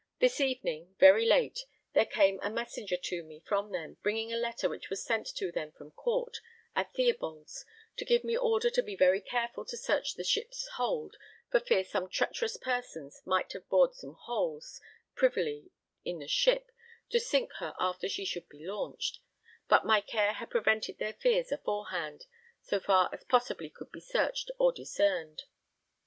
[0.19, 4.67] This evening, very late, there [came] a messenger to me from them, bringing a letter
[4.67, 6.39] which was sent to them from Court,
[6.75, 7.65] at Theobalds,
[7.97, 11.17] to give me order to be very careful to search the ship's hold
[11.51, 14.81] for fear some treacherous persons might have bored some holes,
[15.13, 15.69] privily,
[16.03, 16.71] in the ship,
[17.11, 19.19] to sink her after she should be launched;
[19.67, 22.25] but my care had prevented their fears aforehand,
[22.63, 25.43] so far as possibly could be searched or discerned.